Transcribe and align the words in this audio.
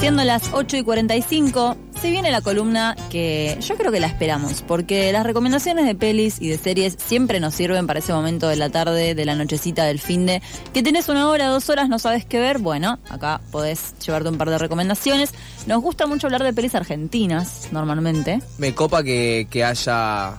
Siendo 0.00 0.22
las 0.24 0.52
8 0.52 0.76
y 0.76 0.82
45, 0.82 1.76
se 2.00 2.10
viene 2.10 2.30
la 2.30 2.42
columna 2.42 2.94
que 3.10 3.56
yo 3.60 3.76
creo 3.76 3.90
que 3.90 3.98
la 3.98 4.06
esperamos, 4.06 4.62
porque 4.62 5.10
las 5.10 5.24
recomendaciones 5.24 5.86
de 5.86 5.94
pelis 5.94 6.40
y 6.40 6.48
de 6.48 6.58
series 6.58 6.96
siempre 6.98 7.40
nos 7.40 7.54
sirven 7.54 7.86
para 7.86 8.00
ese 8.00 8.12
momento 8.12 8.46
de 8.46 8.56
la 8.56 8.68
tarde, 8.68 9.14
de 9.14 9.24
la 9.24 9.34
nochecita, 9.34 9.84
del 9.84 9.98
fin 9.98 10.26
de 10.26 10.42
que 10.74 10.82
tenés 10.82 11.08
una 11.08 11.28
hora, 11.28 11.48
dos 11.48 11.70
horas, 11.70 11.88
no 11.88 11.98
sabes 11.98 12.26
qué 12.26 12.38
ver. 12.38 12.58
Bueno, 12.58 12.98
acá 13.08 13.40
podés 13.50 13.94
llevarte 14.04 14.28
un 14.28 14.36
par 14.36 14.50
de 14.50 14.58
recomendaciones. 14.58 15.32
Nos 15.66 15.80
gusta 15.80 16.06
mucho 16.06 16.26
hablar 16.26 16.44
de 16.44 16.52
pelis 16.52 16.74
argentinas, 16.74 17.68
normalmente. 17.72 18.40
Me 18.58 18.74
copa 18.74 19.02
que, 19.02 19.48
que 19.50 19.64
haya 19.64 20.34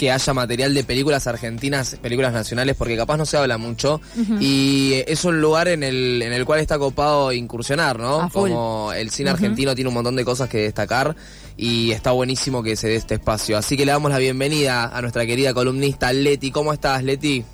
que 0.00 0.10
haya 0.10 0.32
material 0.32 0.72
de 0.72 0.82
películas 0.82 1.26
argentinas, 1.26 1.96
películas 2.00 2.32
nacionales, 2.32 2.74
porque 2.74 2.96
capaz 2.96 3.18
no 3.18 3.26
se 3.26 3.36
habla 3.36 3.58
mucho. 3.58 4.00
Y 4.40 4.94
es 5.06 5.26
un 5.26 5.42
lugar 5.42 5.68
en 5.68 5.82
el, 5.82 6.22
en 6.22 6.32
el 6.32 6.46
cual 6.46 6.60
está 6.60 6.78
copado 6.78 7.34
incursionar, 7.34 7.98
¿no? 7.98 8.22
A 8.22 8.30
full. 8.30 8.48
Como 8.48 8.94
el 8.94 9.10
cine 9.10 9.28
argentino 9.28 9.74
tiene 9.74 9.88
un 9.88 9.94
montón 9.94 10.16
de 10.16 10.24
cosas 10.24 10.48
que 10.48 10.62
destacar 10.62 11.14
y 11.54 11.90
está 11.90 12.12
buenísimo 12.12 12.62
que 12.62 12.76
se 12.76 12.88
dé 12.88 12.96
este 12.96 13.16
espacio. 13.16 13.58
Así 13.58 13.76
que 13.76 13.84
le 13.84 13.92
damos 13.92 14.10
la 14.10 14.16
bienvenida 14.16 14.84
a 14.84 15.02
nuestra 15.02 15.26
querida 15.26 15.52
columnista 15.52 16.14
Leti. 16.14 16.50
¿Cómo 16.50 16.72
estás, 16.72 17.04
Leti? 17.04 17.44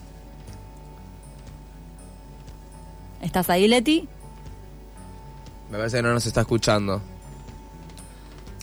¿Estás 3.22 3.50
ahí, 3.50 3.66
Leti? 3.66 4.08
Me 5.68 5.78
parece 5.78 5.96
que 5.96 6.02
no 6.04 6.12
nos 6.12 6.24
está 6.24 6.42
escuchando. 6.42 7.02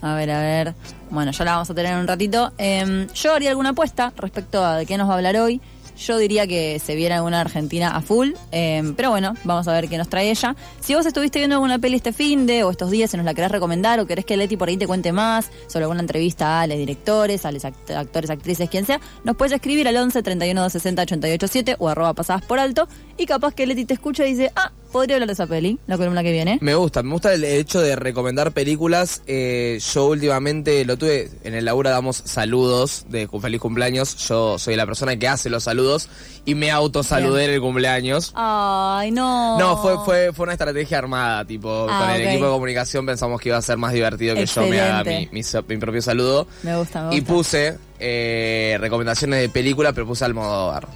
A 0.03 0.15
ver, 0.15 0.29
a 0.31 0.39
ver. 0.41 0.75
Bueno, 1.09 1.31
ya 1.31 1.45
la 1.45 1.51
vamos 1.53 1.69
a 1.69 1.73
tener 1.73 1.93
en 1.93 1.99
un 1.99 2.07
ratito. 2.07 2.51
Em, 2.57 3.07
yo 3.13 3.33
haría 3.33 3.49
alguna 3.49 3.69
apuesta 3.69 4.11
respecto 4.17 4.63
a 4.63 4.77
de 4.77 4.85
qué 4.85 4.97
nos 4.97 5.07
va 5.07 5.13
a 5.13 5.17
hablar 5.17 5.37
hoy. 5.37 5.61
Yo 5.97 6.17
diría 6.17 6.47
que 6.47 6.79
se 6.83 6.95
viera 6.95 7.17
alguna 7.17 7.39
Argentina 7.39 7.95
a 7.95 8.01
full, 8.01 8.31
em, 8.51 8.95
pero 8.95 9.11
bueno, 9.11 9.35
vamos 9.43 9.67
a 9.67 9.73
ver 9.73 9.87
qué 9.87 9.97
nos 9.99 10.09
trae 10.09 10.31
ella. 10.31 10.55
Si 10.81 10.95
vos 10.95 11.05
estuviste 11.05 11.37
viendo 11.37 11.55
alguna 11.55 11.77
peli 11.77 11.97
este 11.97 12.11
fin 12.11 12.47
de 12.47 12.63
o 12.63 12.71
estos 12.71 12.89
días 12.89 13.13
y 13.13 13.17
nos 13.17 13.25
la 13.27 13.35
querés 13.35 13.51
recomendar 13.51 13.99
o 13.99 14.07
querés 14.07 14.25
que 14.25 14.35
Leti 14.35 14.57
por 14.57 14.69
ahí 14.69 14.75
te 14.75 14.87
cuente 14.87 15.11
más 15.11 15.51
sobre 15.67 15.83
alguna 15.83 16.01
entrevista 16.01 16.61
a 16.61 16.67
los 16.67 16.77
directores, 16.79 17.45
a 17.45 17.51
los 17.51 17.63
act- 17.63 17.95
actores, 17.95 18.31
actrices, 18.31 18.69
quien 18.71 18.85
sea, 18.87 18.99
nos 19.23 19.35
puedes 19.37 19.51
escribir 19.53 19.87
al 19.87 19.95
11 19.95 20.23
31 20.23 20.61
260 20.61 21.01
887 21.03 21.75
o 21.77 21.87
arroba 21.89 22.13
pasadas 22.15 22.41
por 22.41 22.57
alto 22.59 22.87
y 23.15 23.27
capaz 23.27 23.53
que 23.53 23.67
Leti 23.67 23.85
te 23.85 23.93
escucha 23.93 24.25
y 24.25 24.31
dice, 24.31 24.51
ah, 24.55 24.71
podría 24.93 25.17
hablar 25.17 25.27
de 25.27 25.33
esa 25.33 25.47
peli, 25.47 25.77
la 25.87 25.97
columna 25.97 26.23
que 26.23 26.31
viene. 26.31 26.57
Me 26.61 26.73
gusta, 26.75 27.03
me 27.03 27.11
gusta 27.11 27.33
el 27.33 27.43
hecho 27.43 27.81
de 27.81 27.97
recomendar 27.97 28.53
películas. 28.53 29.21
Eh, 29.27 29.79
yo 29.93 30.05
últimamente 30.05 30.85
lo 30.85 30.95
tuve, 30.97 31.29
en 31.43 31.53
el 31.53 31.65
Laura 31.65 31.89
damos 31.89 32.15
saludos 32.23 33.05
de 33.09 33.27
feliz 33.41 33.59
cumpleaños. 33.59 34.15
Yo 34.29 34.57
soy 34.57 34.77
la 34.77 34.85
persona 34.85 35.17
que 35.17 35.27
hace 35.27 35.49
los 35.49 35.63
saludos 35.63 36.07
y 36.45 36.55
me 36.55 36.71
autosaludé 36.71 37.45
en 37.45 37.51
el 37.51 37.59
cumpleaños. 37.61 38.31
Ay, 38.35 39.11
no. 39.11 39.57
No, 39.59 39.81
fue, 39.81 39.97
fue, 40.05 40.31
fue 40.33 40.43
una 40.43 40.53
estrategia 40.53 40.99
armada, 40.99 41.43
tipo, 41.43 41.87
Ah, 41.89 41.99
con 42.05 42.09
el 42.15 42.21
equipo 42.27 42.45
de 42.45 42.51
comunicación 42.51 43.05
pensamos 43.05 43.41
que 43.41 43.49
iba 43.49 43.57
a 43.57 43.61
ser 43.61 43.77
más 43.77 43.91
divertido 43.91 44.35
que 44.35 44.45
yo 44.45 44.61
me 44.67 44.79
haga 44.79 45.03
mi, 45.03 45.29
mi 45.31 45.77
propio 45.77 46.01
saludo. 46.01 46.47
Me 46.61 46.77
gusta, 46.77 47.09
me 47.09 47.15
Y 47.15 47.19
gusta. 47.19 47.33
puse 47.33 47.77
eh, 47.99 48.77
recomendaciones 48.79 49.41
de 49.41 49.49
película, 49.49 49.91
pero 49.93 50.05
puse 50.05 50.23
Almodóvar. 50.25 50.87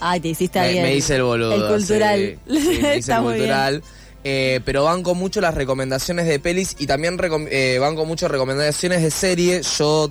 Ay, 0.00 0.20
te 0.20 0.28
hiciste 0.28 0.60
Me, 0.60 0.70
bien. 0.72 0.82
me 0.84 0.94
hice 0.94 1.16
el 1.16 1.22
boludo. 1.22 1.54
El 1.54 1.66
cultural. 1.76 2.38
sí, 2.48 2.60
sí, 2.60 2.66
me 2.68 2.74
hice 2.78 2.96
Está 2.98 3.16
el 3.16 3.22
muy 3.22 3.34
bien. 3.34 3.44
cultural. 3.46 3.82
Eh, 4.26 4.60
pero 4.64 4.84
banco 4.84 5.14
mucho 5.14 5.40
las 5.42 5.54
recomendaciones 5.54 6.26
de 6.26 6.38
pelis 6.38 6.76
y 6.78 6.86
también 6.86 7.18
eh, 7.50 7.78
banco 7.80 8.06
mucho 8.06 8.26
recomendaciones 8.28 9.02
de 9.02 9.10
series. 9.10 9.76
Yo 9.78 10.10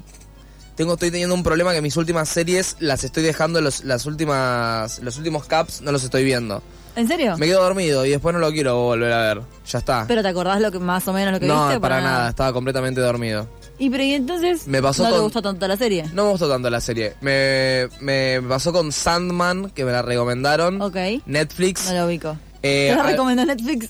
tengo, 0.76 0.94
estoy 0.94 1.10
teniendo 1.12 1.34
un 1.36 1.42
problema 1.44 1.74
que 1.74 1.82
mis 1.82 1.98
últimas 1.98 2.30
series 2.30 2.76
las 2.80 3.04
estoy 3.04 3.24
dejando, 3.24 3.60
los, 3.62 3.84
las 3.84 4.06
últimas, 4.06 5.00
los 5.00 5.18
últimos 5.18 5.46
caps 5.46 5.82
no 5.82 5.92
los 5.92 6.04
estoy 6.04 6.24
viendo. 6.24 6.62
¿En 6.96 7.08
serio? 7.08 7.36
Me 7.40 7.48
quedo 7.48 7.64
dormido 7.64 8.06
y 8.06 8.12
después 8.12 8.34
no 8.34 8.40
lo 8.40 8.52
quiero 8.52 8.78
volver 8.84 9.12
a 9.12 9.22
ver. 9.34 9.42
Ya 9.68 9.80
está. 9.80 10.06
¿Pero 10.08 10.22
te 10.22 10.28
acordás 10.28 10.62
lo 10.62 10.72
que 10.72 10.78
más 10.78 11.08
o 11.08 11.14
menos 11.14 11.34
lo 11.34 11.40
que 11.40 11.48
no, 11.48 11.66
viste? 11.66 11.80
para 11.80 12.00
nada, 12.02 12.30
estaba 12.30 12.54
completamente 12.54 13.02
dormido. 13.02 13.48
Y 13.80 13.90
pero 13.90 14.04
y 14.04 14.14
entonces 14.14 14.68
Me 14.68 14.82
pasó 14.82 15.04
no 15.04 15.10
te 15.10 15.16
con- 15.16 15.24
gustó 15.24 15.42
tanto 15.42 15.68
la 15.68 15.76
serie. 15.78 16.04
No 16.14 16.26
me 16.26 16.32
gustó 16.32 16.48
tanto 16.48 16.70
la 16.70 16.80
serie. 16.80 17.16
Me, 17.22 17.88
me 18.00 18.42
pasó 18.48 18.72
con 18.72 18.92
Sandman, 18.92 19.72
que 19.72 19.84
me 19.86 19.92
la 19.92 20.02
recomendaron. 20.02 20.82
Ok. 20.82 20.96
Netflix. 21.26 21.88
No 21.90 21.94
lo 22.00 22.06
ubico. 22.08 22.38
Eh, 22.62 22.88
¿Te 22.92 22.96
lo 22.96 23.02
a- 23.04 23.06
recomendó 23.12 23.46
Netflix? 23.46 23.90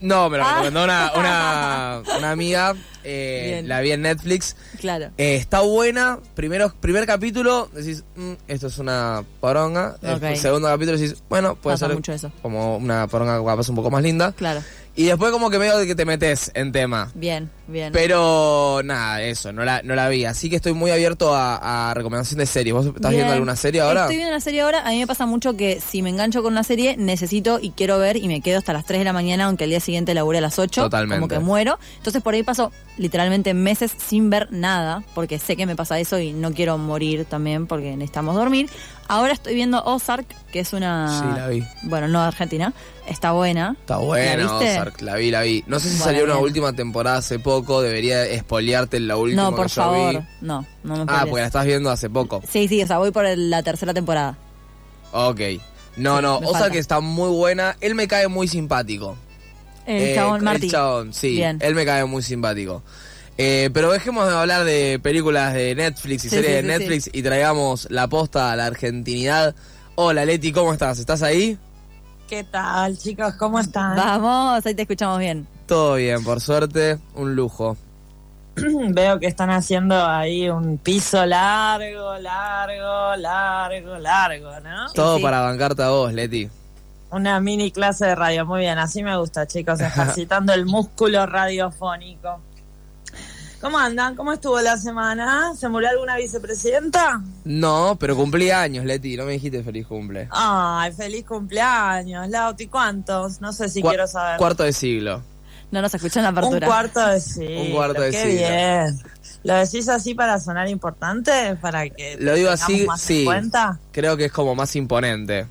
No, 0.00 0.28
me 0.28 0.36
lo 0.38 0.44
Ah. 0.44 0.50
recomendó 0.54 0.84
una, 0.84 1.12
una, 1.16 2.02
una 2.18 2.30
amiga. 2.32 2.74
eh, 3.04 3.62
la 3.66 3.80
vi 3.80 3.90
en 3.92 4.02
Netflix. 4.02 4.54
Claro. 4.78 5.06
Eh, 5.16 5.34
está 5.36 5.60
buena. 5.60 6.18
Primero, 6.34 6.72
primer 6.80 7.04
capítulo, 7.06 7.68
decís, 7.74 8.04
"Mm, 8.14 8.32
esto 8.46 8.66
es 8.68 8.78
una 8.78 9.24
poronga. 9.40 9.96
El 10.02 10.14
Ok. 10.16 10.36
segundo 10.36 10.68
capítulo 10.68 10.96
decís, 10.98 11.20
bueno, 11.28 11.56
puede 11.56 11.74
Pasa 11.74 11.86
ser 11.86 11.96
mucho 11.96 12.12
eso. 12.12 12.30
como 12.42 12.76
una 12.76 13.06
poronga 13.08 13.44
capaz 13.44 13.68
un 13.70 13.74
poco 13.76 13.90
más 13.90 14.02
linda. 14.04 14.30
Claro. 14.32 14.62
Y 14.94 15.04
después 15.04 15.32
como 15.32 15.48
que 15.48 15.56
veo 15.56 15.78
de 15.78 15.86
que 15.86 15.94
te 15.94 16.04
metes 16.04 16.50
en 16.54 16.70
tema. 16.70 17.10
Bien, 17.14 17.50
bien. 17.66 17.92
Pero 17.94 18.82
nada, 18.84 19.22
eso, 19.22 19.50
no 19.50 19.64
la, 19.64 19.80
no 19.82 19.94
la 19.94 20.08
vi. 20.10 20.26
Así 20.26 20.50
que 20.50 20.56
estoy 20.56 20.74
muy 20.74 20.90
abierto 20.90 21.34
a, 21.34 21.90
a 21.90 21.94
recomendación 21.94 22.38
de 22.38 22.46
series. 22.46 22.74
¿Vos 22.74 22.86
estás 22.86 23.00
Bien. 23.10 23.14
viendo 23.20 23.32
alguna 23.32 23.56
serie 23.56 23.80
ahora? 23.80 24.02
Estoy 24.02 24.16
viendo 24.16 24.34
una 24.34 24.40
serie 24.40 24.60
ahora. 24.60 24.86
A 24.86 24.90
mí 24.90 24.98
me 24.98 25.06
pasa 25.06 25.24
mucho 25.24 25.56
que 25.56 25.80
si 25.80 26.02
me 26.02 26.10
engancho 26.10 26.42
con 26.42 26.52
una 26.52 26.62
serie, 26.62 26.96
necesito 26.98 27.58
y 27.58 27.70
quiero 27.70 27.98
ver 27.98 28.18
y 28.18 28.28
me 28.28 28.42
quedo 28.42 28.58
hasta 28.58 28.74
las 28.74 28.84
3 28.84 28.98
de 29.00 29.04
la 29.06 29.14
mañana, 29.14 29.46
aunque 29.46 29.64
el 29.64 29.70
día 29.70 29.80
siguiente 29.80 30.12
labure 30.12 30.38
a 30.38 30.42
las 30.42 30.58
8. 30.58 30.82
Totalmente. 30.82 31.20
Como 31.20 31.28
que 31.28 31.38
muero. 31.38 31.78
Entonces 31.96 32.22
por 32.22 32.34
ahí 32.34 32.42
paso 32.42 32.70
literalmente 32.98 33.54
meses 33.54 33.92
sin 33.96 34.28
ver 34.28 34.48
nada, 34.52 35.02
porque 35.14 35.38
sé 35.38 35.56
que 35.56 35.64
me 35.64 35.74
pasa 35.74 35.98
eso 35.98 36.18
y 36.18 36.34
no 36.34 36.52
quiero 36.52 36.76
morir 36.76 37.24
también 37.24 37.66
porque 37.66 37.96
necesitamos 37.96 38.34
dormir. 38.34 38.68
Ahora 39.08 39.32
estoy 39.32 39.54
viendo 39.54 39.82
Ozark, 39.84 40.26
que 40.52 40.60
es 40.60 40.72
una... 40.72 41.20
Sí, 41.20 41.38
la 41.40 41.48
vi. 41.48 41.64
Bueno, 41.84 42.08
no 42.08 42.20
argentina. 42.20 42.72
Está 43.06 43.32
buena. 43.32 43.76
Está 43.80 43.96
buena, 43.98 44.36
¿La 44.36 44.52
viste? 44.58 44.70
Ozark, 44.76 45.00
la 45.02 45.16
vi, 45.16 45.30
la 45.30 45.42
vi. 45.42 45.64
No 45.66 45.80
sé 45.80 45.88
si 45.88 45.96
Bueno, 45.96 46.04
salió 46.04 46.24
una 46.24 46.36
última 46.38 46.72
temporada 46.72 47.16
hace 47.18 47.38
poco, 47.38 47.82
debería 47.82 48.24
espolearte 48.26 49.00
la 49.00 49.16
última 49.16 49.42
No, 49.42 49.56
por 49.56 49.66
que 49.66 49.72
yo 49.74 49.82
favor. 49.82 50.12
vi. 50.20 50.26
No, 50.40 50.66
no 50.84 50.96
me 50.96 51.04
Ah, 51.08 51.20
porque 51.28 51.40
la 51.40 51.46
estás 51.46 51.66
viendo 51.66 51.90
hace 51.90 52.08
poco. 52.08 52.42
Sí, 52.48 52.68
sí, 52.68 52.82
o 52.82 52.86
sea, 52.86 52.98
voy 52.98 53.10
por 53.10 53.26
el- 53.26 53.50
la 53.50 53.62
tercera 53.62 53.92
temporada. 53.92 54.38
Ok. 55.12 55.40
No, 55.96 56.16
Sí, 56.16 56.22
no, 56.22 56.38
Ozark 56.38 56.74
está 56.76 57.00
muy 57.00 57.28
buena. 57.30 57.76
Él 57.80 57.94
me 57.94 58.06
cae 58.08 58.28
muy 58.28 58.46
simpático. 58.48 59.16
El 59.84 60.02
Eh, 60.02 60.14
chabón 60.14 60.44
Marty. 60.44 60.66
El 60.66 60.72
chabón, 60.72 61.12
sí. 61.12 61.30
Bien. 61.34 61.58
Él 61.60 61.74
me 61.74 61.84
cae 61.84 62.04
muy 62.04 62.22
simpático. 62.22 62.82
Eh, 63.36 63.68
pero 63.74 63.90
dejemos 63.90 64.28
de 64.28 64.34
hablar 64.34 64.64
de 64.64 65.00
películas 65.02 65.54
de 65.54 65.74
Netflix 65.74 66.24
y 66.26 66.28
Sí, 66.30 66.36
series 66.36 66.46
sí, 66.50 66.56
de 66.56 66.62
Netflix 66.62 67.10
y 67.12 67.22
traigamos 67.22 67.88
la 67.90 68.06
posta 68.06 68.52
a 68.52 68.56
la 68.56 68.66
argentinidad. 68.66 69.54
Hola 69.96 70.24
Leti, 70.24 70.52
¿cómo 70.52 70.72
estás? 70.72 70.98
¿Estás 70.98 71.22
ahí? 71.22 71.58
¿Qué 72.32 72.44
tal, 72.44 72.96
chicos? 72.96 73.34
¿Cómo 73.34 73.60
están? 73.60 73.94
Vamos, 73.94 74.64
ahí 74.64 74.74
te 74.74 74.80
escuchamos 74.80 75.18
bien. 75.18 75.46
Todo 75.66 75.96
bien, 75.96 76.24
por 76.24 76.40
suerte, 76.40 76.98
un 77.14 77.36
lujo. 77.36 77.76
Veo 78.56 79.20
que 79.20 79.26
están 79.26 79.50
haciendo 79.50 80.02
ahí 80.06 80.48
un 80.48 80.78
piso 80.78 81.26
largo, 81.26 82.16
largo, 82.16 83.16
largo, 83.16 83.98
largo, 83.98 84.60
¿no? 84.60 84.90
Todo 84.94 85.18
sí. 85.18 85.22
para 85.22 85.42
bancarte 85.42 85.82
a 85.82 85.90
vos, 85.90 86.10
Leti. 86.10 86.48
Una 87.10 87.38
mini 87.38 87.70
clase 87.70 88.06
de 88.06 88.14
radio. 88.14 88.46
Muy 88.46 88.60
bien, 88.60 88.78
así 88.78 89.02
me 89.02 89.14
gusta, 89.18 89.46
chicos, 89.46 89.78
ejercitando 89.82 90.54
el 90.54 90.64
músculo 90.64 91.26
radiofónico. 91.26 92.40
¿Cómo 93.62 93.78
andan? 93.78 94.14
¿Cómo 94.16 94.32
estuvo 94.32 94.60
la 94.60 94.76
semana? 94.76 95.52
¿Se 95.56 95.68
murió 95.68 95.88
alguna 95.88 96.16
vicepresidenta? 96.16 97.22
No, 97.44 97.96
pero 97.98 98.16
cumplí 98.16 98.50
años, 98.50 98.84
Leti. 98.84 99.16
No 99.16 99.24
me 99.24 99.32
dijiste 99.32 99.62
feliz 99.62 99.86
cumple. 99.86 100.28
Ay, 100.32 100.92
feliz 100.92 101.24
cumpleaños, 101.24 102.28
Lauti. 102.28 102.66
¿Cuántos? 102.66 103.40
No 103.40 103.52
sé 103.52 103.68
si 103.68 103.80
Cua- 103.80 103.90
quiero 103.90 104.06
saber. 104.08 104.36
Cuarto 104.38 104.64
de 104.64 104.72
siglo. 104.72 105.22
No 105.70 105.80
nos 105.80 105.94
escuchan 105.94 106.24
la 106.24 106.30
Un 106.30 106.38
apertura. 106.38 106.66
cuarto 106.66 107.06
de 107.06 107.20
siglo. 107.20 107.60
Un 107.62 107.70
cuarto 107.72 108.00
de 108.02 108.10
Qué 108.10 108.22
siglo. 108.22 108.36
bien. 108.36 109.02
¿Lo 109.44 109.54
decís 109.54 109.88
así 109.88 110.14
para 110.14 110.38
sonar 110.40 110.68
importante? 110.68 111.56
¿Para 111.60 111.88
que 111.88 112.16
Lo 112.18 112.34
digo 112.34 112.50
tengamos 112.50 112.62
así, 112.74 112.86
más 112.86 113.10
en 113.10 113.16
sí. 113.16 113.24
cuenta? 113.24 113.78
Creo 113.92 114.16
que 114.16 114.24
es 114.26 114.32
como 114.32 114.54
más 114.56 114.74
imponente. 114.76 115.46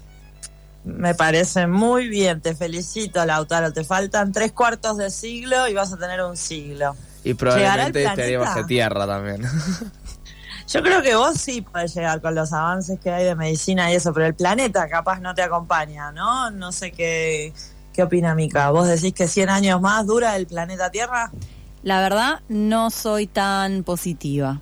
Me 0.83 1.15
parece 1.15 1.65
muy 1.65 2.07
bien, 2.09 2.41
te 2.41 2.55
felicito, 2.55 3.23
Lautaro. 3.25 3.71
Te 3.71 3.83
faltan 3.85 4.31
tres 4.33 4.51
cuartos 4.51 4.97
de 4.97 5.09
siglo 5.11 5.67
y 5.69 5.73
vas 5.73 5.93
a 5.93 5.97
tener 5.97 6.21
un 6.23 6.35
siglo. 6.35 6.93
Y 7.23 7.33
probablemente 7.33 7.99
¿Llegará 7.99 8.11
al 8.11 8.19
estaría 8.19 8.39
bajo 8.39 8.65
tierra 8.65 9.07
también. 9.07 9.41
Yo 10.67 10.81
creo 10.81 11.01
que 11.01 11.15
vos 11.15 11.35
sí 11.35 11.61
podés 11.61 11.93
llegar 11.93 12.21
con 12.21 12.33
los 12.33 12.53
avances 12.53 12.97
que 12.99 13.11
hay 13.11 13.25
de 13.25 13.35
medicina 13.35 13.91
y 13.91 13.95
eso, 13.95 14.13
pero 14.13 14.25
el 14.25 14.35
planeta 14.35 14.87
capaz 14.87 15.19
no 15.19 15.35
te 15.35 15.41
acompaña, 15.41 16.11
¿no? 16.13 16.49
No 16.51 16.71
sé 16.71 16.91
qué, 16.91 17.53
qué 17.93 18.03
opina 18.03 18.35
Mica. 18.35 18.69
¿Vos 18.69 18.87
decís 18.87 19.13
que 19.13 19.27
100 19.27 19.49
años 19.49 19.81
más 19.81 20.07
dura 20.07 20.35
el 20.37 20.47
planeta 20.47 20.89
Tierra? 20.89 21.31
La 21.83 21.99
verdad, 21.99 22.41
no 22.47 22.89
soy 22.89 23.27
tan 23.27 23.83
positiva. 23.83 24.61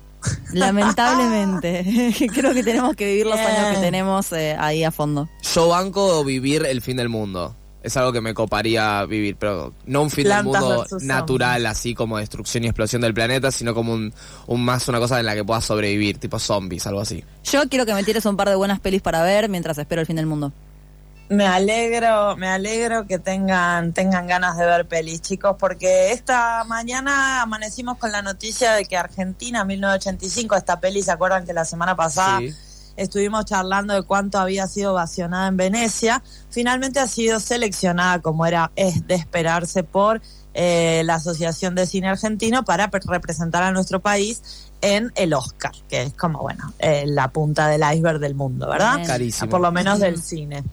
Lamentablemente. 0.52 2.12
Creo 2.34 2.54
que 2.54 2.62
tenemos 2.62 2.96
que 2.96 3.06
vivir 3.06 3.26
los 3.26 3.36
Bien. 3.36 3.48
años 3.48 3.76
que 3.76 3.80
tenemos 3.80 4.32
eh, 4.32 4.56
ahí 4.58 4.84
a 4.84 4.90
fondo. 4.90 5.28
Yo 5.54 5.68
banco 5.68 6.24
vivir 6.24 6.66
el 6.66 6.82
fin 6.82 6.96
del 6.96 7.08
mundo. 7.08 7.54
Es 7.82 7.96
algo 7.96 8.12
que 8.12 8.20
me 8.20 8.34
coparía 8.34 9.04
vivir, 9.06 9.36
pero 9.36 9.72
no 9.86 10.02
un 10.02 10.10
fin 10.10 10.24
Plantas 10.24 10.62
del 10.62 10.62
mundo 10.62 10.86
natural, 11.00 11.64
así 11.66 11.94
como 11.94 12.18
destrucción 12.18 12.64
y 12.64 12.66
explosión 12.66 13.00
del 13.00 13.14
planeta, 13.14 13.50
sino 13.50 13.74
como 13.74 13.94
un, 13.94 14.12
un 14.46 14.64
más 14.64 14.86
una 14.88 14.98
cosa 14.98 15.18
en 15.18 15.26
la 15.26 15.34
que 15.34 15.44
puedas 15.44 15.64
sobrevivir, 15.64 16.18
tipo 16.18 16.38
zombies, 16.38 16.86
algo 16.86 17.00
así. 17.00 17.24
Yo 17.44 17.68
quiero 17.68 17.86
que 17.86 17.94
me 17.94 18.04
tires 18.04 18.26
un 18.26 18.36
par 18.36 18.48
de 18.50 18.54
buenas 18.54 18.80
pelis 18.80 19.00
para 19.00 19.22
ver 19.22 19.48
mientras 19.48 19.78
espero 19.78 20.02
el 20.02 20.06
fin 20.06 20.16
del 20.16 20.26
mundo. 20.26 20.52
Me 21.30 21.46
alegro, 21.46 22.36
me 22.36 22.48
alegro 22.48 23.06
que 23.06 23.20
tengan, 23.20 23.92
tengan 23.92 24.26
ganas 24.26 24.56
de 24.56 24.66
ver 24.66 24.88
pelis, 24.88 25.22
chicos, 25.22 25.54
porque 25.60 26.10
esta 26.10 26.64
mañana 26.64 27.40
amanecimos 27.40 27.98
con 27.98 28.10
la 28.10 28.20
noticia 28.20 28.72
de 28.72 28.84
que 28.84 28.96
Argentina 28.96 29.64
1985, 29.64 30.56
esta 30.56 30.80
peli, 30.80 31.02
¿se 31.02 31.12
acuerdan 31.12 31.46
que 31.46 31.52
la 31.52 31.64
semana 31.64 31.94
pasada 31.94 32.40
Sí. 32.40 32.52
Estuvimos 33.00 33.44
charlando 33.46 33.94
de 33.94 34.02
cuánto 34.02 34.38
había 34.38 34.66
sido 34.66 34.92
ovacionada 34.92 35.48
en 35.48 35.56
Venecia? 35.56 36.22
Finalmente 36.50 37.00
ha 37.00 37.06
sido 37.06 37.40
seleccionada, 37.40 38.20
como 38.20 38.46
era 38.46 38.70
es 38.76 39.06
de 39.06 39.14
esperarse, 39.14 39.82
por 39.82 40.20
eh, 40.52 41.02
la 41.04 41.14
Asociación 41.14 41.74
de 41.74 41.86
Cine 41.86 42.08
Argentino 42.08 42.64
para 42.64 42.90
representar 43.06 43.62
a 43.62 43.72
nuestro 43.72 44.00
país 44.00 44.70
en 44.80 45.12
el 45.14 45.32
Oscar, 45.34 45.72
que 45.88 46.02
es 46.02 46.14
como, 46.14 46.40
bueno, 46.40 46.72
eh, 46.78 47.04
la 47.06 47.28
punta 47.28 47.68
del 47.68 47.82
iceberg 47.82 48.18
del 48.18 48.34
mundo, 48.34 48.68
¿verdad? 48.68 49.06
Carísimo. 49.06 49.50
por 49.50 49.60
lo 49.60 49.70
menos 49.72 50.00
del 50.00 50.20
cine. 50.20 50.64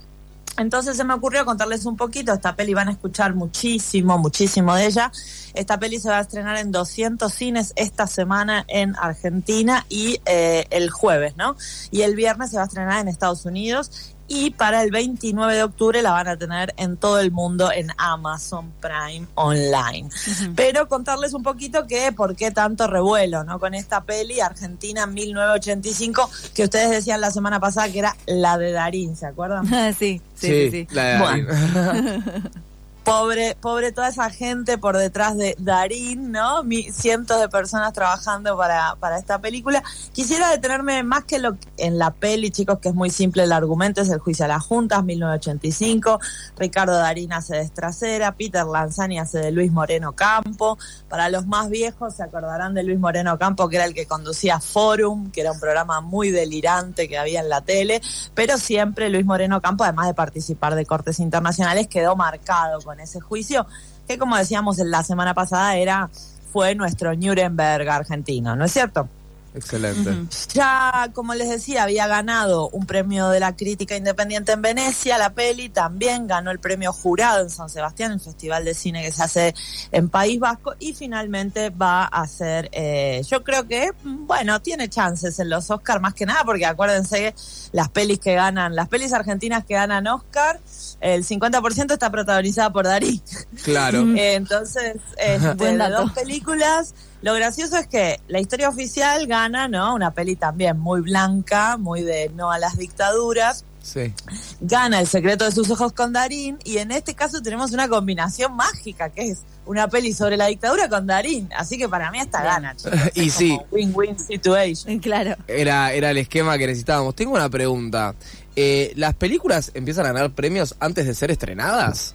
Entonces 0.58 0.98
se 0.98 1.04
me 1.04 1.14
ocurrió 1.14 1.46
contarles 1.46 1.86
un 1.86 1.96
poquito, 1.96 2.34
esta 2.34 2.56
peli 2.56 2.74
van 2.74 2.88
a 2.88 2.92
escuchar 2.92 3.36
muchísimo, 3.36 4.18
muchísimo 4.18 4.76
de 4.76 4.88
ella. 4.88 5.12
Esta 5.54 5.80
peli 5.80 6.00
se 6.00 6.10
va 6.10 6.18
a 6.18 6.22
estrenar 6.22 6.58
en 6.58 6.72
200 6.72 7.32
cines 7.32 7.74
esta 7.76 8.08
semana 8.08 8.66
en 8.68 8.96
Argentina 8.96 9.86
y 9.88 10.20
eh, 10.26 10.66
el 10.72 10.90
jueves, 10.90 11.38
¿no? 11.38 11.56
Y 11.92 12.02
el 12.02 12.16
viernes 12.16 12.52
se 12.52 12.58
va 12.58 12.64
a 12.64 12.66
estrenar 12.66 13.00
en 13.02 13.08
Estados 13.08 13.46
Unidos 13.46 14.16
y 14.28 14.52
para 14.52 14.84
el 14.84 14.92
29 14.92 15.56
de 15.56 15.64
octubre 15.64 16.02
la 16.02 16.12
van 16.12 16.28
a 16.28 16.38
tener 16.38 16.74
en 16.78 16.98
todo 16.98 17.20
el 17.20 17.32
mundo 17.32 17.72
en 17.72 17.90
Amazon 17.98 18.72
Prime 18.80 19.28
Online. 19.36 20.10
Pero 20.56 20.88
contarles 20.88 21.34
un 21.34 21.44
poquito 21.44 21.88
que 21.88 22.12
por 22.12 22.36
qué 22.36 22.52
tanto 22.52 22.88
revuelo, 22.88 23.44
¿no? 23.44 23.60
Con 23.60 23.74
esta 23.74 24.04
peli 24.04 24.40
Argentina 24.40 25.08
1985 25.08 26.30
que 26.54 26.64
ustedes 26.64 26.90
decían 26.90 27.22
la 27.22 27.32
semana 27.32 27.60
pasada 27.60 27.90
que 27.90 28.00
era 28.00 28.16
la 28.26 28.58
de 28.58 28.72
Darín, 28.72 29.16
¿se 29.16 29.26
acuerdan? 29.26 29.68
sí, 29.98 30.22
sí, 30.36 30.48
sí, 30.48 30.72
sí. 30.72 30.88
la 30.92 31.04
de 31.04 31.20
Bueno. 31.20 32.24
Pobre, 33.08 33.56
pobre 33.62 33.94
toda 33.94 34.10
esa 34.10 34.30
gente 34.30 34.78
por 34.78 34.98
detrás 34.98 35.38
de 35.38 35.56
Darín, 35.58 36.34
¿no? 36.34 36.62
Cientos 36.92 37.40
de 37.40 37.48
personas 37.48 37.94
trabajando 37.94 38.58
para, 38.58 38.98
para 39.00 39.18
esta 39.18 39.40
película. 39.40 39.82
Quisiera 40.12 40.50
detenerme 40.50 41.04
más 41.04 41.24
que 41.24 41.40
lo 41.40 41.56
en 41.78 41.98
la 42.00 42.12
peli, 42.12 42.52
chicos, 42.52 42.80
que 42.80 42.90
es 42.90 42.94
muy 42.94 43.10
simple 43.10 43.44
el 43.44 43.54
argumento, 43.54 44.02
es 44.02 44.10
el 44.10 44.20
juicio 44.20 44.44
a 44.44 44.50
las 44.50 44.62
juntas, 44.62 45.06
1985. 45.06 46.20
Ricardo 46.58 46.98
Darín 46.98 47.32
hace 47.32 47.56
de 47.56 47.62
Estracera, 47.62 48.34
Peter 48.34 48.66
Lanzani 48.66 49.20
hace 49.20 49.40
de 49.40 49.52
Luis 49.52 49.72
Moreno 49.72 50.12
Campo. 50.12 50.78
Para 51.08 51.30
los 51.30 51.48
más 51.48 51.70
viejos 51.70 52.14
se 52.16 52.24
acordarán 52.24 52.74
de 52.74 52.84
Luis 52.84 53.00
Moreno 53.00 53.38
Campo, 53.38 53.70
que 53.70 53.78
era 53.78 53.86
el 53.86 53.94
que 53.94 54.06
conducía 54.06 54.60
Forum, 54.60 55.32
que 55.32 55.40
era 55.40 55.54
un 55.54 55.62
programa 55.62 56.02
muy 56.02 56.30
delirante 56.30 57.08
que 57.08 57.18
había 57.18 57.40
en 57.40 57.48
la 57.48 57.62
tele, 57.62 58.02
pero 58.34 58.58
siempre 58.58 59.10
Luis 59.10 59.26
Moreno 59.26 59.62
Campo, 59.62 59.86
además 59.86 60.08
de 60.08 60.14
participar 60.14 60.76
de 60.76 60.86
cortes 60.86 61.22
internacionales, 61.22 61.88
quedó 61.88 62.18
marcado 62.18 62.82
con 62.82 62.97
ese 63.00 63.20
juicio, 63.20 63.66
que 64.08 64.18
como 64.18 64.38
decíamos 64.38 64.80
en 64.80 64.92
la 64.92 65.04
semana 65.04 65.34
pasada, 65.34 65.76
era 65.76 66.10
fue 66.52 66.76
nuestro 66.76 67.14
Nuremberg 67.16 67.90
argentino, 67.90 68.56
¿no 68.56 68.66
es 68.66 68.72
cierto? 68.72 69.08
Excelente. 69.58 70.16
Ya, 70.54 71.10
como 71.14 71.34
les 71.34 71.50
decía, 71.50 71.84
había 71.84 72.08
ganado 72.08 72.70
un 72.70 72.86
premio 72.86 73.30
de 73.30 73.40
la 73.40 73.56
crítica 73.56 73.96
independiente 73.96 74.52
en 74.52 74.62
Venecia, 74.62 75.18
la 75.18 75.32
peli, 75.32 75.70
también 75.70 76.28
ganó 76.28 76.52
el 76.52 76.60
premio 76.60 76.94
jurado 76.94 77.42
en 77.42 77.50
San 77.50 77.68
Sebastián, 77.68 78.12
el 78.12 78.20
festival 78.20 78.66
de 78.66 78.76
cine 78.76 79.04
que 79.04 79.12
se 79.12 79.24
hace 79.24 79.56
en 79.92 80.10
País 80.10 80.40
Vasco, 80.40 80.76
y 80.80 80.94
finalmente 80.94 81.72
va 81.72 82.06
a 82.06 82.28
ser, 82.28 82.70
eh, 82.72 83.24
yo 83.28 83.44
creo 83.44 83.68
que, 83.68 83.92
bueno, 84.04 84.62
tiene 84.62 84.90
chances 84.90 85.40
en 85.40 85.50
los 85.50 85.72
Oscars, 85.72 86.02
más 86.02 86.14
que 86.14 86.28
nada, 86.28 86.44
porque 86.44 86.66
acuérdense, 86.66 87.34
las 87.72 87.90
pelis 87.90 88.20
que 88.20 88.36
ganan, 88.36 88.76
las 88.76 88.88
pelis 88.88 89.12
argentinas 89.12 89.66
que 89.66 89.74
ganan 89.74 90.06
Oscar, 90.06 90.60
el 91.02 91.26
50% 91.26 91.94
está 91.94 92.12
protagonizada 92.12 92.72
por 92.72 92.86
Darín. 92.86 93.22
Claro. 93.64 94.02
Eh, 94.16 94.34
Entonces, 94.36 94.98
este, 95.18 95.56
de 95.56 95.78
dato. 95.78 96.04
dos 96.04 96.12
películas. 96.14 96.94
Lo 97.22 97.34
gracioso 97.34 97.78
es 97.78 97.88
que 97.88 98.20
la 98.28 98.40
historia 98.40 98.70
oficial 98.70 99.26
gana, 99.28 99.68
¿no? 99.68 99.96
Una 99.96 100.12
peli 100.12 100.36
también 100.36 100.80
muy 100.80 101.02
blanca, 101.02 101.78
muy 101.78 102.02
de 102.04 102.30
no 102.36 102.52
a 102.52 102.60
las 102.60 102.78
dictaduras. 102.78 103.66
Sí. 103.82 104.14
Gana 104.60 105.00
El 105.00 105.08
secreto 105.08 105.46
de 105.46 105.52
sus 105.52 105.70
ojos 105.72 105.94
con 105.94 106.12
Darín. 106.12 106.58
Y 106.66 106.78
en 106.78 106.92
este 106.92 107.16
caso 107.16 107.42
tenemos 107.42 107.72
una 107.72 107.88
combinación 107.88 108.54
mágica, 108.56 109.10
que 109.10 109.30
es 109.30 109.40
una 109.66 109.88
peli 109.88 110.14
sobre 110.14 110.36
la 110.38 110.48
dictadura 110.48 110.90
con 110.90 111.08
Darín. 111.08 111.50
Así 111.56 111.78
que 111.78 111.88
para 111.88 112.12
mí 112.12 112.20
esta 112.20 112.42
Bien. 112.42 112.54
gana, 112.54 112.76
chicos. 112.76 113.00
Y 113.16 113.28
Es 113.28 113.34
sí. 113.34 113.58
Win-win 113.72 114.20
situation. 114.20 115.00
Claro. 115.00 115.36
Era, 115.48 115.94
era 115.94 116.12
el 116.12 116.18
esquema 116.18 116.58
que 116.58 116.68
necesitábamos. 116.68 117.16
Tengo 117.16 117.34
una 117.34 117.50
pregunta. 117.50 118.14
Eh, 118.56 118.92
¿Las 118.96 119.14
películas 119.14 119.72
empiezan 119.74 120.06
a 120.06 120.12
ganar 120.12 120.32
premios 120.32 120.76
antes 120.80 121.06
de 121.06 121.14
ser 121.16 121.32
estrenadas? 121.32 122.14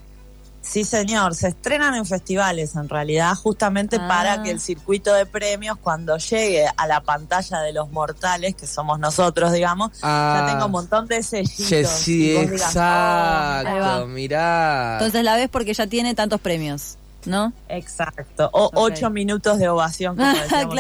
Sí, 0.64 0.84
señor, 0.84 1.34
se 1.34 1.48
estrenan 1.48 1.94
en 1.96 2.06
festivales 2.06 2.76
en 2.76 2.88
realidad, 2.88 3.34
justamente 3.34 3.96
Ah. 4.00 4.06
para 4.08 4.42
que 4.44 4.50
el 4.52 4.60
circuito 4.60 5.12
de 5.12 5.26
premios, 5.26 5.76
cuando 5.76 6.16
llegue 6.18 6.66
a 6.76 6.86
la 6.86 7.00
pantalla 7.00 7.58
de 7.60 7.72
los 7.72 7.90
mortales, 7.90 8.54
que 8.54 8.68
somos 8.68 9.00
nosotros, 9.00 9.52
digamos, 9.52 9.90
Ah. 10.02 10.38
ya 10.40 10.46
tenga 10.52 10.66
un 10.66 10.72
montón 10.72 11.08
de 11.08 11.20
sellitos. 11.24 11.68
Che, 11.68 11.80
y 11.80 11.84
sí, 11.84 12.34
vos 12.34 12.50
digas, 12.50 12.68
exacto. 12.68 14.06
Mirá. 14.06 14.92
Entonces 14.94 15.24
la 15.24 15.34
ves 15.36 15.48
porque 15.50 15.74
ya 15.74 15.86
tiene 15.88 16.14
tantos 16.14 16.40
premios, 16.40 16.96
¿no? 17.26 17.52
"Oh, 17.56 17.62
exacto. 17.68 18.50
O 18.52 18.70
ocho 18.74 19.10
minutos 19.10 19.58
de 19.58 19.68
ovación, 19.68 20.16
como 20.16 20.32
decíamos 20.42 20.74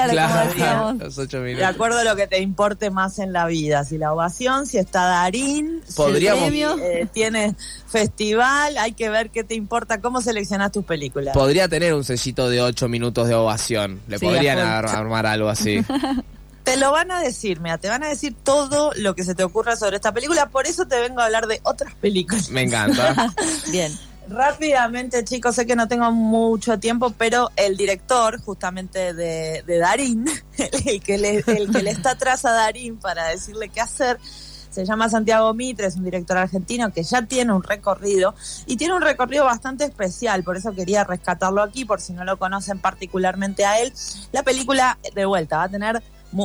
Claro, 0.54 0.92
los 0.98 1.18
ocho 1.18 1.38
De 1.40 1.44
minutos. 1.44 1.68
acuerdo 1.68 1.98
a 1.98 2.04
lo 2.04 2.16
que 2.16 2.26
te 2.26 2.40
importe 2.40 2.90
más 2.90 3.18
en 3.18 3.32
la 3.32 3.46
vida, 3.46 3.84
si 3.84 3.98
la 3.98 4.12
ovación, 4.12 4.66
si 4.66 4.78
está 4.78 5.02
Darín, 5.04 5.82
si 5.86 5.94
Podríamos- 5.94 6.42
el 6.44 6.48
premio, 6.48 6.76
eh, 6.78 7.08
tiene 7.12 7.54
festival, 7.86 8.76
hay 8.78 8.92
que 8.92 9.08
ver 9.10 9.30
qué 9.30 9.44
te 9.44 9.54
importa, 9.54 10.00
cómo 10.00 10.20
seleccionas 10.20 10.72
tus 10.72 10.84
películas. 10.84 11.34
Podría 11.34 11.68
tener 11.68 11.94
un 11.94 12.04
sellito 12.04 12.48
de 12.48 12.60
ocho 12.62 12.88
minutos 12.88 13.28
de 13.28 13.34
ovación. 13.34 14.00
Le 14.08 14.18
Sí, 14.18 14.26
podrían 14.26 14.58
armar 14.58 15.26
algo 15.26 15.48
así. 15.48 15.84
Te 16.64 16.76
lo 16.76 16.92
van 16.92 17.10
a 17.10 17.20
decir, 17.20 17.58
mira, 17.58 17.76
te 17.76 17.88
van 17.88 18.04
a 18.04 18.08
decir 18.08 18.36
todo 18.40 18.92
lo 18.94 19.16
que 19.16 19.24
se 19.24 19.34
te 19.34 19.42
ocurra 19.42 19.74
sobre 19.74 19.96
esta 19.96 20.12
película, 20.12 20.46
por 20.48 20.68
eso 20.68 20.86
te 20.86 21.00
vengo 21.00 21.20
a 21.20 21.24
hablar 21.24 21.48
de 21.48 21.60
otras 21.64 21.92
películas. 21.96 22.50
Me 22.50 22.62
encanta. 22.62 23.32
Bien. 23.72 23.92
Rápidamente, 24.32 25.24
chicos, 25.24 25.54
sé 25.54 25.66
que 25.66 25.76
no 25.76 25.88
tengo 25.88 26.10
mucho 26.10 26.78
tiempo, 26.78 27.12
pero 27.16 27.50
el 27.56 27.76
director 27.76 28.40
justamente 28.40 29.12
de, 29.12 29.62
Darín, 29.66 30.24
el 30.86 31.02
que, 31.02 31.18
le, 31.18 31.44
el 31.46 31.70
que 31.70 31.82
le 31.82 31.90
está 31.90 32.12
atrás 32.12 32.44
a 32.44 32.52
Darín 32.52 32.96
para 32.96 33.28
decirle 33.28 33.68
qué 33.68 33.82
hacer, 33.82 34.18
se 34.70 34.86
llama 34.86 35.10
Santiago 35.10 35.52
Mitre, 35.52 35.86
es 35.86 35.96
un 35.96 36.04
director 36.04 36.38
argentino 36.38 36.90
que 36.92 37.02
ya 37.02 37.20
tiene 37.26 37.52
un 37.52 37.62
recorrido 37.62 38.34
y 38.64 38.76
tiene 38.76 38.94
un 38.94 39.02
recorrido 39.02 39.44
bastante 39.44 39.84
especial, 39.84 40.42
por 40.44 40.56
eso 40.56 40.72
quería 40.72 41.04
rescatarlo 41.04 41.60
aquí, 41.60 41.84
por 41.84 42.00
si 42.00 42.14
no 42.14 42.24
lo 42.24 42.38
conocen 42.38 42.78
particularmente 42.78 43.66
a 43.66 43.80
él. 43.80 43.92
La 44.32 44.42
película, 44.42 44.98
de 45.14 45.26
vuelta, 45.26 45.58
va 45.58 45.64
a 45.64 45.68
tener 45.68 46.02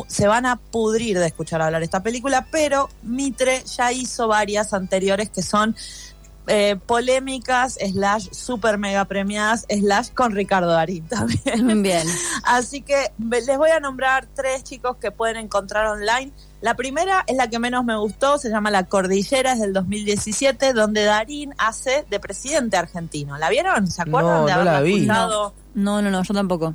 se 0.07 0.27
van 0.27 0.45
a 0.45 0.57
pudrir 0.57 1.17
de 1.17 1.27
escuchar 1.27 1.61
hablar 1.61 1.81
esta 1.81 2.03
película, 2.03 2.47
pero 2.51 2.89
Mitre 3.03 3.63
ya 3.63 3.91
hizo 3.91 4.27
varias 4.27 4.73
anteriores 4.73 5.29
que 5.29 5.41
son 5.41 5.75
eh, 6.47 6.77
polémicas, 6.85 7.77
slash 7.93 8.29
super 8.31 8.77
mega 8.77 9.05
premiadas, 9.05 9.65
slash 9.69 10.09
con 10.13 10.31
Ricardo 10.33 10.69
Darín 10.71 11.05
también. 11.07 11.83
Bien. 11.83 12.07
Así 12.43 12.81
que 12.81 13.11
les 13.19 13.57
voy 13.57 13.69
a 13.69 13.79
nombrar 13.79 14.27
tres 14.33 14.63
chicos 14.63 14.97
que 14.97 15.11
pueden 15.11 15.37
encontrar 15.37 15.85
online. 15.87 16.31
La 16.61 16.75
primera 16.75 17.23
es 17.27 17.37
la 17.37 17.47
que 17.49 17.59
menos 17.59 17.85
me 17.85 17.95
gustó, 17.95 18.39
se 18.39 18.49
llama 18.49 18.71
La 18.71 18.85
Cordillera, 18.87 19.51
es 19.53 19.59
del 19.59 19.73
2017, 19.73 20.73
donde 20.73 21.03
Darín 21.03 21.53
hace 21.59 22.05
de 22.09 22.19
presidente 22.19 22.77
argentino. 22.77 23.37
¿La 23.37 23.49
vieron? 23.49 23.85
¿Se 23.91 24.01
acuerdan 24.01 24.39
No, 24.39 24.45
de 24.45 24.47
no 24.47 24.53
haberla 24.55 24.71
la 24.73 24.81
vi. 24.81 24.93
escuchado? 24.95 25.53
No, 25.75 26.01
no, 26.01 26.09
no, 26.09 26.23
yo 26.23 26.33
tampoco. 26.33 26.73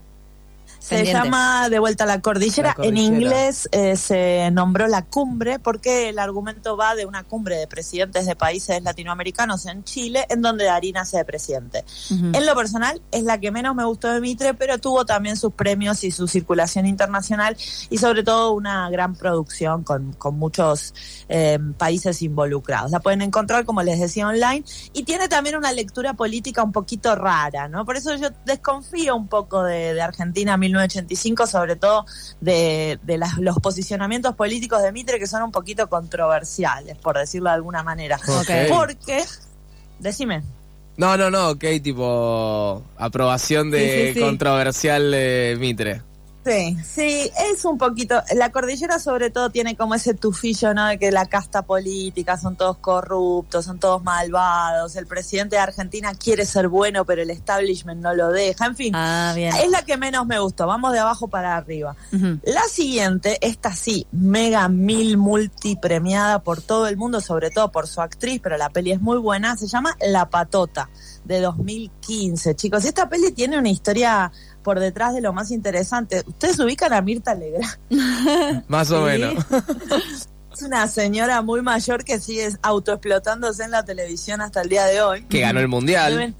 Se 0.83 1.05
llama 1.05 1.69
De 1.69 1.79
vuelta 1.79 2.05
a 2.05 2.07
la 2.07 2.21
cordillera. 2.21 2.71
La 2.71 2.75
cordillera. 2.75 3.07
En 3.07 3.15
inglés 3.15 3.69
eh, 3.73 3.97
se 3.97 4.51
nombró 4.51 4.89
la 4.89 5.05
cumbre 5.05 5.59
porque 5.59 6.09
el 6.09 6.19
argumento 6.19 6.77
va 6.77 6.95
de 6.95 7.07
una 7.07 7.23
cumbre 7.25 7.57
de 7.57 7.67
presidentes 7.67 8.27
de 8.27 8.37
países 8.37 8.83
latinoamericanos 8.83 9.67
en 9.67 9.85
Chile, 9.85 10.27
en 10.29 10.43
donde 10.43 10.65
Darín 10.65 10.97
hace 10.97 11.19
de 11.19 11.25
presidente. 11.25 11.85
En 12.11 12.47
lo 12.47 12.55
personal 12.55 13.01
es 13.11 13.23
la 13.23 13.39
que 13.39 13.51
menos 13.51 13.75
me 13.75 13.85
gustó 13.85 14.13
de 14.13 14.21
Mitre, 14.21 14.55
pero 14.55 14.79
tuvo 14.79 15.05
también 15.05 15.37
sus 15.37 15.53
premios 15.53 16.05
y 16.05 16.11
su 16.11 16.27
circulación 16.27 16.87
internacional 16.87 17.57
y 17.89 17.99
sobre 17.99 18.23
todo 18.23 18.53
una 18.53 18.91
gran 18.91 19.15
producción 19.15 19.85
con, 19.85 20.13
con 20.15 20.39
muchos 20.39 20.95
eh, 21.29 21.59
países 21.79 22.23
involucrados. 22.23 22.91
La 22.91 23.01
pueden 23.01 23.23
encontrar, 23.23 23.65
como 23.65 23.83
les 23.83 24.01
decía, 24.01 24.27
online 24.27 24.65
y 24.93 25.05
tiene 25.05 25.29
también 25.29 25.57
una 25.57 25.73
lectura 25.73 26.15
política 26.15 26.63
un 26.63 26.73
poquito 26.73 27.15
rara, 27.15 27.69
¿no? 27.69 27.85
Por 27.85 27.97
eso 27.97 28.15
yo 28.17 28.29
desconfío 28.45 29.17
un 29.17 29.29
poco 29.29 29.63
de, 29.63 29.95
de 29.95 30.03
Argentina 30.03 30.57
1985, 30.73 31.47
sobre 31.47 31.77
todo 31.77 32.07
de, 32.41 32.99
de 33.03 33.19
las- 33.19 33.39
los 33.39 33.57
posicionamientos 33.59 34.35
políticos 34.35 34.83
de 34.83 34.93
Mitre 34.93 35.19
que 35.19 35.27
son 35.27 35.43
un 35.43 35.53
poquito 35.53 35.89
controversiales, 35.89 36.97
por 36.99 37.17
decirlo 37.19 37.51
de 37.51 37.55
alguna 37.57 37.83
manera. 37.83 38.19
Porque, 38.69 39.23
decime. 39.99 40.43
No, 40.97 41.17
no, 41.17 41.31
no, 41.31 41.51
ok, 41.51 41.65
tipo 41.83 42.83
aprobación 42.99 43.71
de 43.71 43.79
Sí, 43.81 44.09
sí, 44.09 44.15
sí. 44.15 44.21
controversial 44.21 45.11
de 45.11 45.57
Mitre. 45.59 46.03
Sí, 46.45 46.77
sí, 46.85 47.31
es 47.53 47.65
un 47.65 47.79
poquito. 47.79 48.21
La 48.35 48.51
cordillera, 48.51 48.99
sobre 48.99 49.31
todo, 49.31 49.51
tiene 49.51 49.77
como 49.77 49.95
ese 49.95 50.13
tufillo, 50.15 50.75
¿no? 50.75 50.87
De 50.89 50.99
que 50.99 51.13
la 51.13 51.27
casta 51.27 51.63
política 51.63 52.37
son 52.37 52.57
todos 52.57 52.79
corruptos, 52.79 53.65
son 53.65 53.79
todos 53.79 54.03
malvados. 54.03 54.97
El 54.97 55.07
presidente 55.07 55.55
de 55.55 55.63
Argentina 55.63 56.13
quiere 56.15 56.45
ser 56.45 56.67
bueno, 56.67 57.05
pero 57.05 57.23
el 57.23 57.31
establishment 57.31 58.01
no 58.03 58.13
lo 58.15 58.31
deja. 58.31 58.67
En 58.67 58.75
fin, 58.75 58.93
Ah, 58.97 59.33
bien. 59.37 59.55
es 59.55 59.71
la 59.71 59.83
que 59.83 59.97
menos 59.97 60.27
me 60.27 60.41
gustó. 60.41 60.67
Vamos 60.67 60.93
de 60.93 60.99
abajo 60.99 61.29
para 61.29 61.57
arriba. 61.57 61.95
La 62.43 62.63
siguiente, 62.69 63.39
esta 63.41 63.73
sí, 63.77 64.09
mega 64.11 64.69
mil 64.69 65.17
multipremiada 65.19 66.41
por 66.41 66.61
todo 66.61 66.89
el 66.89 66.97
mundo, 66.97 67.21
sobre 67.21 67.51
todo 67.51 67.71
por 67.71 67.87
su 67.87 68.01
actriz, 68.01 68.41
pero 68.43 68.57
la 68.57 68.69
peli 68.71 68.91
es 68.91 69.01
muy 69.01 69.19
buena, 69.19 69.57
se 69.57 69.69
llama 69.69 69.97
La 70.01 70.29
Patota, 70.29 70.89
de 71.25 71.41
2015. 71.41 72.55
Chicos, 72.55 72.85
esta 72.85 73.09
peli 73.09 73.33
tiene 73.33 73.59
una 73.59 73.69
historia 73.71 74.33
por 74.63 74.81
detrás 74.81 75.15
de 75.15 75.21
lo 75.21 75.33
más 75.33 75.51
interesante. 75.51 76.23
Ustedes 76.27 76.59
ubican 76.61 76.93
a 76.93 77.03
Mirta 77.03 77.35
Legrand. 77.35 78.65
Más 78.69 78.91
o 78.91 79.03
menos. 79.03 79.45
Es 80.53 80.61
una 80.61 80.87
señora 80.87 81.41
muy 81.41 81.63
mayor 81.63 82.05
que 82.05 82.21
sigue 82.21 82.47
autoexplotándose 82.61 83.65
en 83.65 83.71
la 83.71 83.87
televisión 83.87 84.43
hasta 84.43 84.61
el 84.61 84.69
día 84.69 84.85
de 84.85 85.01
hoy. 85.01 85.23
que 85.25 85.41
ganó 85.41 85.61
el 85.61 85.69
mundial. 85.69 86.35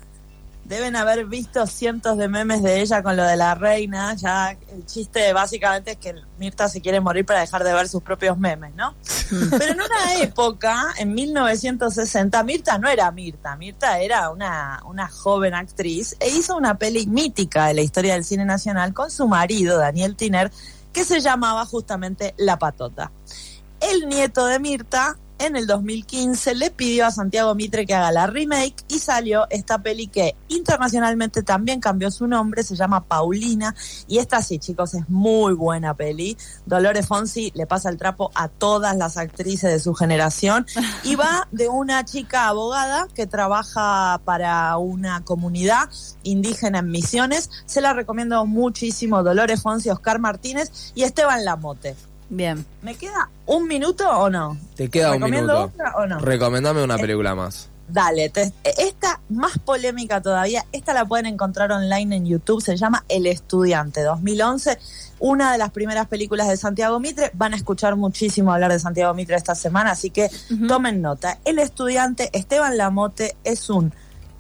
Deben, 0.73 0.97
haber 0.97 1.27
visto 1.27 1.67
cientos 1.67 2.17
de 2.17 2.29
memes 2.29 2.63
de 2.63 2.81
ella 2.81 3.03
con 3.03 3.15
lo 3.15 3.25
de 3.25 3.37
la 3.37 3.55
reina. 3.55 4.15
Ya 4.15 4.53
el 4.53 4.87
chiste 4.87 5.31
básicamente 5.35 5.91
es 5.91 5.97
que 5.99 6.15
Mirta 6.39 6.67
se 6.67 6.81
quiere 6.81 6.99
morir 6.99 7.27
para 7.27 7.41
dejar 7.41 7.63
de 7.63 7.75
ver 7.75 7.91
sus 7.91 8.03
propios 8.03 8.39
memes, 8.39 8.75
¿no? 8.75 8.95
Pero 9.51 9.73
en 9.73 9.83
una 9.83 10.23
época, 10.23 10.95
en 10.97 11.13
1960, 11.13 12.43
Mirta 12.45 12.79
no 12.79 12.89
era 12.89 13.11
Mirta. 13.11 13.55
Mirta 13.55 14.01
era 14.01 14.31
una, 14.31 14.83
una 14.87 15.09
joven 15.09 15.53
actriz 15.53 16.17
e 16.21 16.31
hizo 16.31 16.57
una 16.57 16.79
peli 16.79 17.07
mítica 17.07 17.67
de 17.67 17.75
la 17.75 17.83
historia 17.83 18.15
del 18.15 18.25
cine 18.25 18.47
nacional 18.47 18.95
con 18.95 19.11
su 19.11 19.29
marido, 19.29 19.77
Daniel 19.77 20.17
Tiner, 20.17 20.51
que 20.91 21.05
se 21.05 21.21
llamaba 21.21 21.67
justamente 21.67 22.35
La 22.39 22.59
Patota. 22.59 23.13
El 23.79 24.09
nieto 24.09 24.47
de 24.47 24.59
Mirta 24.59 25.19
en 25.47 25.57
el 25.57 25.67
2015 25.67 26.55
le 26.55 26.71
pidió 26.71 27.07
a 27.07 27.11
Santiago 27.11 27.55
Mitre 27.55 27.87
que 27.87 27.95
haga 27.95 28.13
la 28.13 28.27
remake 28.27 28.85
y 28.89 28.99
salió 28.99 29.47
esta 29.51 29.79
peli 29.83 30.07
que 30.07 30.37
internacionalmente 30.49 31.43
también 31.43 31.81
cambió 31.81 32.11
su 32.11 32.27
nombre, 32.27 32.63
se 32.63 32.77
llama 32.77 33.05
Paulina 33.05 33.75
y 34.07 34.19
esta 34.19 34.43
sí 34.43 34.59
chicos 34.59 34.95
es 34.95 35.09
muy 35.09 35.55
buena 35.55 35.95
peli. 35.95 36.37
Dolores 36.67 37.07
Fonsi 37.07 37.53
le 37.55 37.67
pasa 37.67 37.89
el 37.89 37.97
trapo 37.97 38.31
a 38.35 38.49
todas 38.49 38.97
las 38.97 39.17
actrices 39.17 39.71
de 39.71 39.81
su 39.81 39.95
generación 39.95 40.67
y 41.05 41.17
va 41.17 41.49
de 41.51 41.69
una 41.69 42.05
chica 42.05 42.49
abogada 42.49 43.09
que 43.15 43.27
trabaja 43.27 44.21
para 44.25 44.77
una 44.77 45.25
comunidad 45.25 45.91
indígena 46.23 46.79
en 46.79 46.91
Misiones. 46.91 47.51
Se 47.67 47.81
la 47.81 47.93
recomiendo 47.93 48.45
muchísimo 48.47 49.23
Dolores 49.23 49.63
Fonsi, 49.63 49.91
Oscar 49.91 50.19
Martínez 50.19 50.93
y 50.95 51.03
Esteban 51.03 51.45
Lamote. 51.45 51.97
Bien. 52.35 52.65
¿Me 52.81 52.95
queda 52.95 53.29
un 53.45 53.69
minuto 53.69 54.09
o 54.11 54.31
no? 54.31 54.57
Te 54.75 54.89
queda 54.89 55.09
un 55.09 55.15
¿Recomiendo 55.17 55.53
minuto. 55.53 55.73
otra 55.75 55.97
o 55.97 56.07
no? 56.07 56.19
Recomendame 56.19 56.83
una 56.83 56.97
película 56.97 57.35
más. 57.35 57.69
Dale, 57.89 58.31
te- 58.31 58.51
esta 58.79 59.21
más 59.29 59.59
polémica 59.59 60.23
todavía, 60.23 60.65
esta 60.73 60.95
la 60.95 61.05
pueden 61.05 61.27
encontrar 61.27 61.71
online 61.73 62.17
en 62.17 62.25
YouTube, 62.25 62.63
se 62.63 62.75
llama 62.79 63.05
El 63.07 63.27
Estudiante 63.27 64.01
2011, 64.03 64.79
una 65.19 65.53
de 65.53 65.59
las 65.59 65.73
primeras 65.73 66.07
películas 66.09 66.49
de 66.49 66.57
Santiago 66.57 66.99
Mitre, 67.01 67.31
van 67.35 67.53
a 67.53 67.57
escuchar 67.57 67.97
muchísimo 67.97 68.51
hablar 68.51 68.73
de 68.73 68.79
Santiago 68.79 69.13
Mitre 69.13 69.37
esta 69.37 69.55
semana, 69.55 69.91
así 69.91 70.09
que 70.09 70.31
tomen 70.69 71.03
nota. 71.03 71.39
El 71.45 71.59
Estudiante, 71.59 72.31
Esteban 72.33 72.79
Lamote, 72.79 73.37
es 73.45 73.69
un 73.69 73.93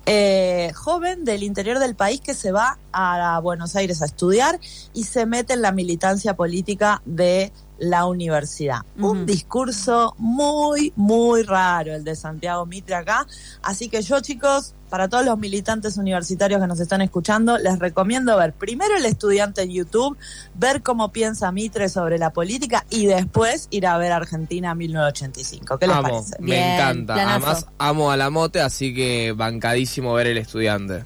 eh, 0.06 0.72
joven 0.74 1.24
del 1.24 1.42
interior 1.42 1.78
del 1.78 1.94
país 1.94 2.20
que 2.20 2.34
se 2.34 2.52
va 2.52 2.78
a 2.92 3.38
Buenos 3.40 3.76
Aires 3.76 4.02
a 4.02 4.06
estudiar 4.06 4.58
y 4.92 5.04
se 5.04 5.26
mete 5.26 5.54
en 5.54 5.62
la 5.62 5.72
militancia 5.72 6.34
política 6.34 7.02
de 7.04 7.52
la 7.78 8.06
universidad. 8.06 8.82
Un 8.98 9.26
discurso 9.26 10.14
muy, 10.18 10.92
muy 10.96 11.42
raro 11.42 11.94
el 11.94 12.04
de 12.04 12.14
Santiago 12.14 12.64
Mitre 12.64 12.94
acá. 12.94 13.26
Así 13.62 13.88
que 13.88 14.02
yo, 14.02 14.20
chicos, 14.20 14.74
para 14.92 15.08
todos 15.08 15.24
los 15.24 15.38
militantes 15.38 15.96
universitarios 15.96 16.60
que 16.60 16.66
nos 16.66 16.78
están 16.78 17.00
escuchando, 17.00 17.56
les 17.56 17.78
recomiendo 17.78 18.36
ver 18.36 18.52
primero 18.52 18.94
el 18.94 19.06
estudiante 19.06 19.62
en 19.62 19.70
YouTube, 19.70 20.18
ver 20.52 20.82
cómo 20.82 21.12
piensa 21.12 21.50
Mitre 21.50 21.88
sobre 21.88 22.18
la 22.18 22.28
política 22.28 22.84
y 22.90 23.06
después 23.06 23.68
ir 23.70 23.86
a 23.86 23.96
ver 23.96 24.12
Argentina 24.12 24.74
1985. 24.74 25.78
¿Qué 25.78 25.86
les 25.86 25.96
amo, 25.96 26.08
parece? 26.10 26.36
me 26.40 26.44
Bien, 26.44 26.74
encanta. 26.74 27.14
planazo. 27.14 27.46
Además, 27.46 27.66
amo 27.78 28.10
a 28.10 28.18
la 28.18 28.28
mote, 28.28 28.60
así 28.60 28.92
que 28.94 29.32
bancadísimo 29.32 30.12
ver 30.12 30.26
el 30.26 30.36
estudiante. 30.36 31.04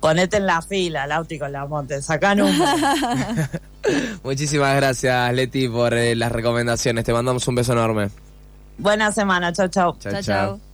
Ponete 0.00 0.36
en 0.36 0.44
la 0.44 0.60
fila, 0.60 1.06
Lauti 1.06 1.38
con 1.38 1.50
la 1.50 1.64
monte, 1.64 2.02
sacan 2.02 2.40
un... 2.42 2.54
Muchísimas 4.22 4.76
gracias, 4.76 5.32
Leti, 5.32 5.66
por 5.66 5.94
eh, 5.94 6.14
las 6.14 6.30
recomendaciones. 6.30 7.06
Te 7.06 7.14
mandamos 7.14 7.48
un 7.48 7.54
beso 7.54 7.72
enorme. 7.72 8.10
Buena 8.76 9.10
semana, 9.12 9.50
chau, 9.50 9.68
chau. 9.68 9.96
Chao, 9.98 10.12
Chao, 10.12 10.22
chao. 10.22 10.46
chao. 10.58 10.73